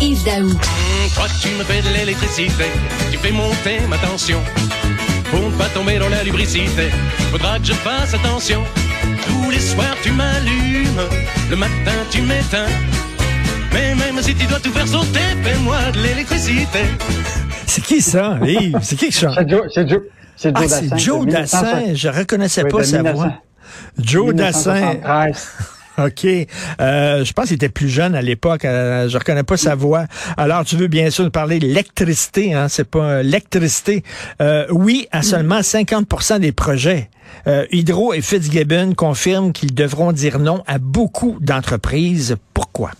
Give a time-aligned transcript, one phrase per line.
[0.00, 0.48] Yves Daou.
[1.14, 2.64] Toi, tu me fais de l'électricité,
[3.10, 4.40] tu fais monter ma tension.
[5.30, 6.88] Pour ne pas tomber dans la lubricité,
[7.30, 8.62] faudra que je fasse attention.
[9.26, 11.02] Tous les soirs, tu m'allumes,
[11.50, 12.66] le matin, tu m'éteins.
[13.72, 16.80] Mais même si tu dois tout faire sauter, fais-moi de l'électricité.
[17.66, 18.78] C'est qui ça, Yves?
[18.82, 19.34] C'est qui qui chante?
[19.36, 20.00] C'est Joe, c'est Joe,
[20.36, 20.80] c'est Joe Ah, Dassin.
[20.90, 21.62] c'est Joe Dassin.
[21.62, 21.96] 1960.
[21.96, 23.14] Je reconnaissais Oui, pas sa 1900.
[23.16, 23.32] voix.
[23.98, 24.96] Joe Dassin.
[25.98, 26.06] 1973.
[26.06, 26.48] OK.
[26.80, 28.64] Euh, je pense qu'il était plus jeune à l'époque.
[28.64, 30.04] Euh, je reconnais pas sa voix.
[30.36, 32.68] Alors, tu veux bien sûr nous parler d'électricité, hein?
[32.68, 34.02] C'est pas euh, l'électricité.
[34.40, 37.10] Euh, oui, à seulement 50% des projets.
[37.46, 42.36] Euh, Hydro et Fitzgibbon confirment qu'ils devront dire non à beaucoup d'entreprises.
[42.54, 42.90] Pourquoi?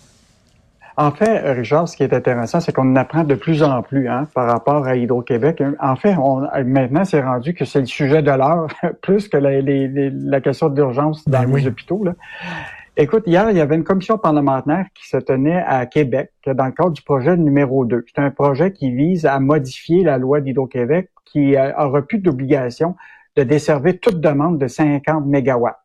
[1.00, 4.26] En fait, Richard, ce qui est intéressant, c'est qu'on apprend de plus en plus hein,
[4.34, 5.62] par rapport à Hydro-Québec.
[5.80, 8.66] En fait, on, maintenant, c'est rendu que c'est le sujet de l'heure,
[9.02, 11.62] plus que la, les- les- la question d'urgence dans Ben oui.
[11.62, 12.02] les hôpitaux.
[12.04, 12.14] Là.
[13.00, 16.72] Écoute, hier, il y avait une commission parlementaire qui se tenait à Québec dans le
[16.72, 18.04] cadre du projet numéro 2.
[18.08, 22.96] C'est un projet qui vise à modifier la loi d'Hydro-Québec qui euh, aura plus d'obligation
[23.36, 25.78] de desservir toute demande de 50 mégawatts.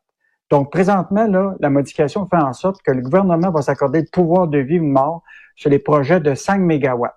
[0.50, 4.48] Donc, présentement, là, la modification fait en sorte que le gouvernement va s'accorder le pouvoir
[4.48, 5.22] de vie ou mort
[5.54, 7.14] sur les projets de 5 mégawatts.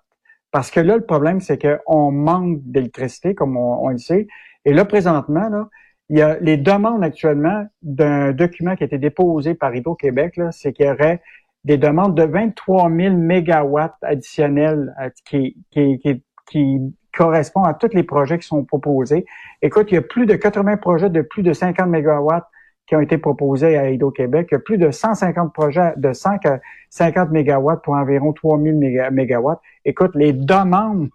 [0.52, 4.28] Parce que là, le problème, c'est qu'on manque d'électricité, comme on le sait.
[4.64, 5.68] Et là, présentement, là,
[6.10, 10.74] il y a les demandes actuellement d'un document qui a été déposé par Hydro-Québec, c'est
[10.74, 11.22] qu'il y aurait
[11.64, 16.80] des demandes de 23 000 mégawatts additionnels euh, qui, qui, qui, qui
[17.14, 19.26] correspondent à tous les projets qui sont proposés.
[19.62, 22.48] Écoute, il y a plus de 80 projets de plus de 50 mégawatts
[22.86, 24.48] qui ont été proposés à Hydro-Québec.
[24.52, 29.60] Il y a plus de 150 projets de 150 mégawatts pour environ 3000 méga- mégawatts.
[29.84, 31.10] Écoute, les demandes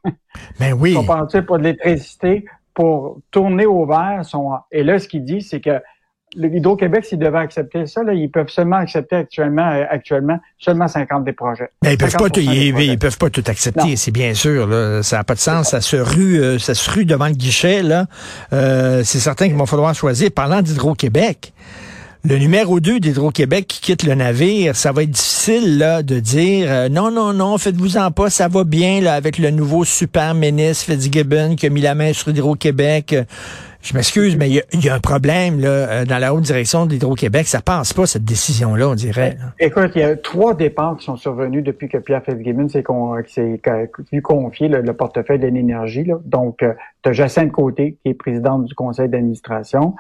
[0.61, 0.95] Ben oui.
[1.07, 2.45] pensait pour de l'électricité
[2.75, 4.53] pour tourner au vert sont...
[4.71, 5.81] Et là, ce qu'il dit, c'est que
[6.35, 10.89] le Hydro-Québec, s'ils devaient accepter ça, là, ils peuvent seulement accepter actuellement, euh, actuellement seulement
[10.89, 11.71] 50 des projets.
[11.83, 14.67] Ben, ils peuvent pas, 50% tout, ils, peuvent pas tout accepter, c'est bien sûr.
[14.67, 15.71] Là, ça n'a pas de sens.
[15.71, 17.83] Ça se rue, euh, ça se rue devant le guichet.
[17.83, 18.07] Là,
[18.53, 20.31] Euh, c'est certain qu'il va falloir choisir.
[20.31, 21.53] Parlant d'Hydro-Québec,
[22.25, 26.67] le numéro 2 d'Hydro-Québec qui quitte le navire, ça va être difficile là de dire
[26.71, 30.93] euh, non, non, non, faites-vous-en pas, ça va bien là avec le nouveau super ministre
[30.93, 33.13] Fitzgibbon qui a mis la main sur Hydro-Québec.
[33.13, 33.25] Euh,
[33.85, 37.49] Je m'excuse, mais il y a- un problème là euh, dans la haute direction d'Hydro-Québec.
[37.49, 39.37] Ça passe pas cette décision-là, on dirait.
[39.41, 39.47] là.
[39.59, 43.17] Écoute, il y a trois départs qui sont survenus depuis que Pierre Fitzgibbon s'est con-
[44.13, 46.05] lui confié le, le portefeuille de l'énergie.
[46.05, 46.21] là.
[46.25, 46.65] Donc,
[47.11, 49.97] Jacinthe Côté, qui est présidente du conseil d'administration.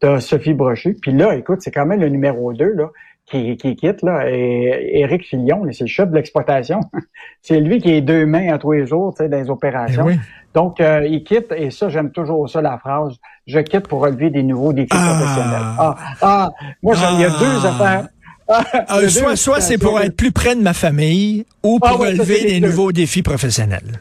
[0.00, 0.96] Tu as Sophie Brochu.
[1.00, 2.90] Puis là, écoute, c'est quand même le numéro 2 là,
[3.26, 4.02] qui, qui quitte.
[4.02, 4.28] Là.
[4.30, 6.80] Et Éric Filion, là, c'est le chef de l'exploitation.
[7.42, 10.04] c'est lui qui est deux mains à tous les jours tu sais, dans les opérations.
[10.04, 10.20] Ben oui.
[10.54, 13.14] Donc, euh, il quitte, et ça, j'aime toujours ça, la phrase,
[13.46, 15.14] je quitte pour relever des nouveaux défis Ah.
[15.18, 15.66] professionnels.
[15.78, 16.50] Ah, ah,
[16.82, 17.38] moi, ça, il y a Ah.
[17.38, 18.08] deux affaires.
[18.48, 20.72] Ah, il y a Euh, deux soit soit c'est pour être plus près de ma
[20.72, 22.68] famille ou pour Ah ouais, relever des deux.
[22.68, 24.00] nouveaux défis professionnels.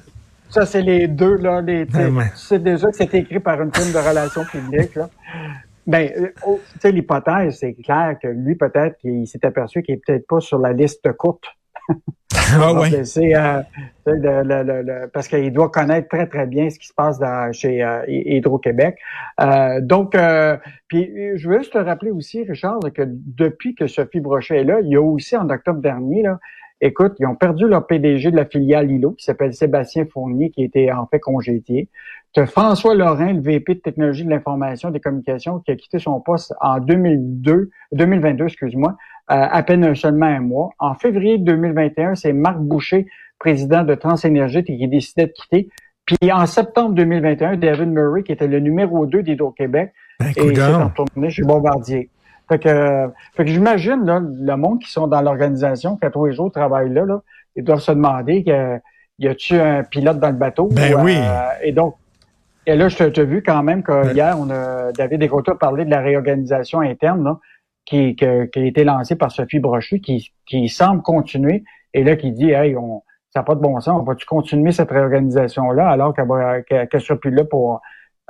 [0.50, 1.60] Ça, c'est les deux, là.
[1.62, 2.30] Les, tu sais, Ah ouais.
[2.30, 5.10] tu sais déjà que c'est écrit par une firme de relations publiques, là.
[5.88, 9.96] Ben, euh, oh, tu sais, l'hypothèse, c'est clair que lui, peut-être, qu'il s'est aperçu qu'il
[9.96, 11.46] est peut-être pas sur la liste courte.
[12.54, 13.04] Ah Donc, ouais.
[13.06, 13.62] C'est, euh,
[14.06, 17.52] le- le- le- parce qu'il doit connaître très, très bien ce qui se passe dans,
[17.52, 18.98] chez euh, Hydro-Québec.
[19.42, 20.56] Euh, donc, euh,
[20.88, 24.80] puis je veux juste te rappeler aussi, Richard, que depuis que Sophie Brochet est là,
[24.82, 26.40] il y a aussi en octobre dernier, là,
[26.86, 30.64] écoute, ils ont perdu leur PDG de la filiale ILO, qui s'appelle Sébastien Fournier, qui
[30.64, 31.90] était en fait congédié.
[32.34, 35.76] Tu as François Lorrain, le VP de technologie de l'information et des communications, qui a
[35.76, 38.98] quitté son poste en 2002, 2022, excuse-moi,
[39.32, 40.70] euh, à peine seulement un mois.
[40.80, 43.08] En février 2021, c'est Marc Boucher,
[43.40, 45.70] président de Transénergie, qui décidait de quitter.
[46.06, 50.90] Puis en septembre 2021, David Murray, qui était le numéro 2 d'Hydro-Québec, Ben, coudonc.
[50.90, 52.10] retourné chez Bombardier.
[52.48, 56.26] Fait que, fait que j'imagine là, le monde qui sont dans l'organisation, qui à tous
[56.26, 57.22] les jours travaillent là, là,
[57.56, 58.80] ils doivent se demander que,
[59.20, 60.68] y a-tu un pilote dans le bateau?
[60.72, 61.16] Ben Ou, oui.
[61.18, 61.96] euh, et donc,
[62.68, 64.14] et là, je t'ai vu quand même que Ouais.
[64.14, 67.40] hier, on a, David Descoteaux a parlé de la réorganisation interne là,
[67.86, 71.64] qui, que- qui a été lancée par Sophie Brochu, qui, qui semble continuer,
[71.94, 74.72] et là, qui dit, hey, on, ça n'a pas de bon sens, on va-tu continuer
[74.72, 77.82] cette réorganisation-là alors qu'elle va, qu'elle, qu'elle sera plus là pour,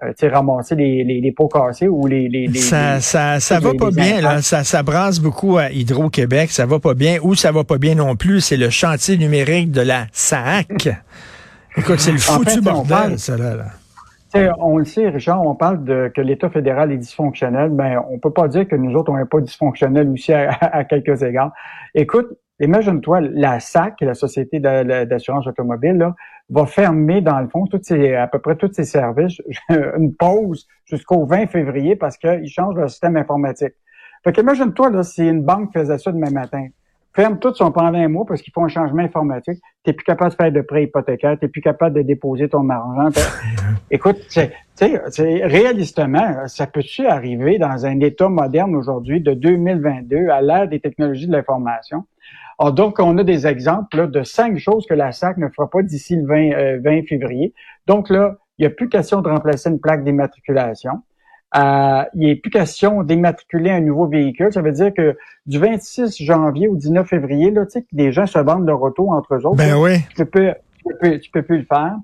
[0.04, 3.74] euh, ramasser les, les, les pots cassés ou les, les, les- Ça, ça, ça va
[3.74, 4.42] pas bien, là.
[4.42, 6.52] Ça, ça brasse beaucoup à Hydro-Québec.
[6.52, 7.18] Ça va pas bien.
[7.22, 10.90] Ou ça va pas bien non plus, c'est le chantier numérique de la SAC.
[11.78, 13.56] Écoute, c'est le En foutu fait, bordel, parle- ça, là.
[13.56, 13.66] là.
[14.34, 18.34] On le sait, Richard, on parle de que l'État fédéral est dysfonctionnel, mais on peut
[18.34, 21.52] pas dire que nous autres, on n'est pas dysfonctionnels aussi à, quelques égards.
[21.94, 22.28] Écoute,
[22.60, 26.16] imagine-toi, la SAC, la Société d'assurance automobile, là,
[26.50, 30.68] va fermer, dans le fond, toutes ses, à peu près tous ses services, une pause
[30.86, 33.74] jusqu'au 20 février parce qu'ils changent leur système informatique.
[34.24, 36.68] Fait qu'imagine-toi, là, si une banque faisait ça demain matin
[37.16, 39.60] ferme tout son pendant un mois parce qu'ils font un changement informatique.
[39.84, 42.50] Tu n'es plus capable de faire de prêts hypothécaires, tu n'es plus capable de déposer
[42.50, 43.10] ton argent.
[43.92, 50.68] Écoute, sais, réalistement, ça peut-tu arriver dans un État moderne aujourd'hui de 2022 à l'ère
[50.68, 52.04] des technologies de l'information?
[52.60, 55.82] Alors, donc, on a des exemples de cinq choses que la SAC ne fera pas
[55.82, 57.54] d'ici le 20, 20 euh, février.
[57.86, 61.02] Donc là, il n'y a plus question de remplacer une plaque d'immatriculation.
[61.56, 64.52] Euh, il n'est plus question d'immatriculer un nouveau véhicule.
[64.52, 65.16] Ça veut dire que
[65.46, 68.82] du 26 janvier au 19 février, là, tu sais, que les gens se vendent leur
[68.82, 69.58] auto entre eux autres.
[69.58, 70.00] Ben oui.
[70.16, 70.54] Tu peux,
[70.86, 71.96] tu peux, tu peux plus le faire.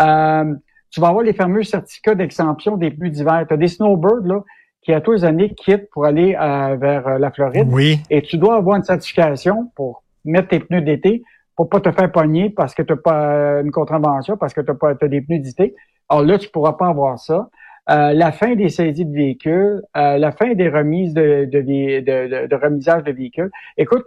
[0.00, 0.54] Euh,
[0.90, 3.44] tu vas avoir les fameux certificats d'exemption des pluies d'hiver.
[3.46, 4.42] Tu as des snowbirds, là,
[4.80, 7.68] qui à tous les années quittent pour aller euh, vers la Floride.
[7.70, 8.00] Oui.
[8.10, 11.22] Et tu dois avoir une certification pour mettre tes pneus d'été
[11.56, 14.70] pour pas te faire pogner parce que tu n'as pas une contravention, parce que tu
[14.70, 15.74] as, pas, as des pneus d'été.
[16.08, 17.48] Alors là, tu pourras pas avoir ça.
[17.90, 22.46] Euh, la fin des saisies de véhicules, euh, la fin des remises de, de, de,
[22.46, 23.50] de, remisage de véhicules.
[23.76, 24.04] Écoute,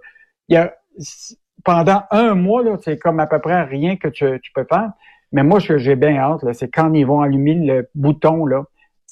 [0.49, 0.73] il y a
[1.63, 4.91] pendant un mois, là, c'est comme à peu près rien que tu, tu peux faire.
[5.31, 8.63] Mais moi, ce que j'ai bien hâte, c'est quand ils vont allumer le bouton, là,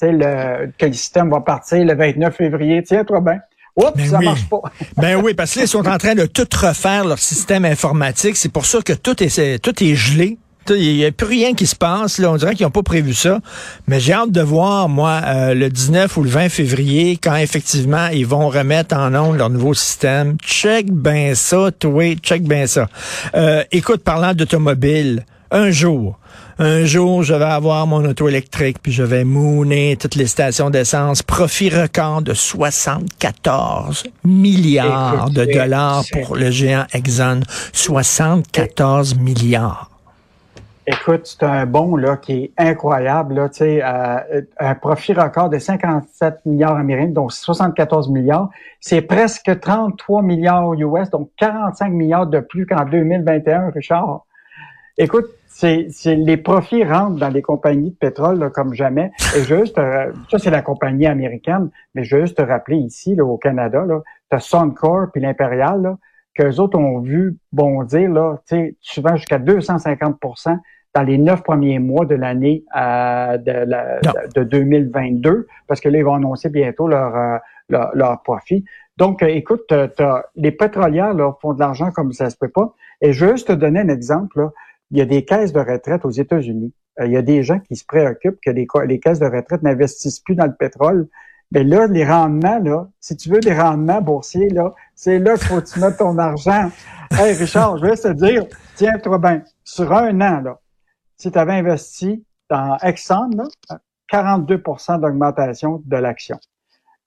[0.01, 2.81] le, que le système va partir le 29 février.
[2.83, 3.39] Tiens-toi bien.
[3.75, 4.61] Oups, ben ça marche pas.
[4.97, 8.37] ben oui, parce qu'ils sont en train de tout refaire leur système informatique.
[8.37, 10.37] C'est pour ça que tout est, tout est gelé.
[10.69, 12.17] Il n'y a plus rien qui se passe.
[12.17, 12.31] Là.
[12.31, 13.39] On dirait qu'ils n'ont pas prévu ça.
[13.87, 18.07] Mais j'ai hâte de voir, moi, euh, le 19 ou le 20 février, quand effectivement
[18.07, 20.37] ils vont remettre en onde leur nouveau système.
[20.43, 22.87] Check ben ça, toi, check ben ça.
[23.35, 26.17] Euh, écoute, parlant d'automobile, un jour,
[26.57, 30.69] un jour, je vais avoir mon auto électrique, puis je vais mouner toutes les stations
[30.69, 31.21] d'essence.
[31.21, 37.41] Profit record de 74 milliards de dollars pour le géant Exxon.
[37.73, 39.94] 74 milliards.
[40.87, 45.57] Écoute, c'est un bon là qui est incroyable là, tu euh, un profit record de
[45.57, 52.39] 57 milliards américains, donc 74 milliards, c'est presque 33 milliards US, donc 45 milliards de
[52.39, 54.25] plus qu'en 2021, Richard.
[54.99, 59.11] Écoute, c'est, les profits rentrent dans les compagnies de pétrole comme jamais.
[59.35, 63.37] Et juste, euh, ça c'est la compagnie américaine, mais juste te rappeler ici là, au
[63.37, 65.97] Canada, là, as Suncor puis l'Impérial, là,
[66.35, 70.57] qu'eux autres ont vu bondir là, tu sais, souvent jusqu'à 250%
[70.95, 76.15] dans les neuf premiers mois de l'année euh, de, 2022, parce que là, ils vont
[76.15, 77.37] annoncer bientôt leur, euh,
[77.93, 78.63] leur, profit.
[78.95, 79.73] Donc, euh, écoute,
[80.35, 82.73] les pétrolières là, font de l'argent comme ça se peut pas.
[83.01, 84.49] Et je veux juste te donner un exemple.
[84.91, 86.73] Il y a des caisses de retraite aux États-Unis.
[87.03, 90.21] il y a des gens qui se préoccupent que les, les caisses de retraite n'investissent
[90.21, 91.09] plus dans le pétrole.
[91.51, 95.47] Mais là, les rendements, là, si tu veux des rendements boursiers, là, c'est là qu'il
[95.47, 96.71] faut que tu mettes ton argent.
[97.11, 98.45] Hey, Richard, je vais te dire,
[98.75, 100.59] tiens-toi bien, sur un an, là,
[101.17, 103.29] si tu avais investi dans Exxon,
[104.11, 106.39] 42% d'augmentation de l'action.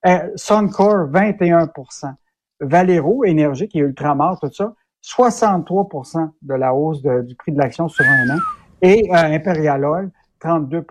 [0.07, 2.15] Euh, Suncor, 21%
[2.61, 4.73] Valero, Énergie, qui est Ultramar, tout ça,
[5.05, 8.39] 63% de la hausse du prix de l'action sur un an.
[8.83, 10.85] Et euh, Imperial Oil, 32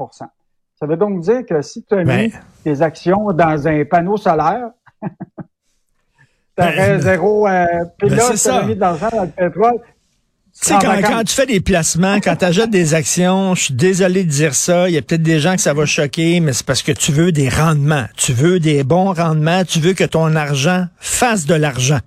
[0.79, 2.31] Ça veut donc dire que si tu as mis
[2.63, 4.69] tes actions dans un panneau solaire,
[5.01, 5.09] tu
[6.59, 7.65] aurais ben, zéro euh,
[7.97, 9.79] pilote, tu as mis de l'argent dans le pétrole,
[10.59, 14.23] tu sais, quand, tu fais des placements, quand tu achètes des actions, je suis désolé
[14.23, 16.65] de dire ça, il y a peut-être des gens que ça va choquer, mais c'est
[16.65, 18.05] parce que tu veux des rendements.
[18.17, 21.99] Tu veux des bons rendements, tu veux que ton argent fasse de l'argent.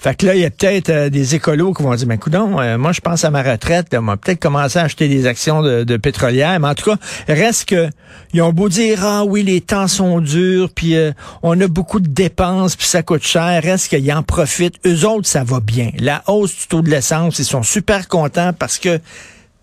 [0.00, 2.58] Fait que là, il y a peut-être euh, des écolos qui vont dire, ben coudon,
[2.58, 5.60] euh, moi je pense à ma retraite, on va peut-être commencer à acheter des actions
[5.60, 6.96] de, de pétrolières, mais en tout cas,
[7.28, 7.90] reste que
[8.32, 12.00] ils ont beau dire ah oui, les temps sont durs, puis euh, on a beaucoup
[12.00, 14.76] de dépenses, puis ça coûte cher, reste qu'ils en profitent.
[14.86, 15.90] Eux autres, ça va bien.
[15.98, 19.00] La hausse du taux de l'essence, ils sont super contents parce que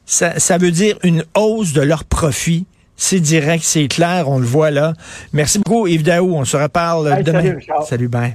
[0.05, 2.67] ça, ça veut dire une hausse de leur profit.
[2.95, 4.93] C'est direct, c'est clair, on le voit là.
[5.33, 6.35] Merci beaucoup, Yves Daou.
[6.35, 7.41] On se reparle demain.
[7.41, 8.25] Salut, salut, ben.